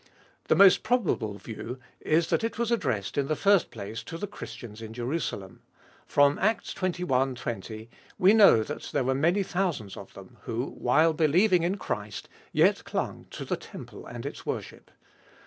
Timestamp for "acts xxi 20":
6.39-7.89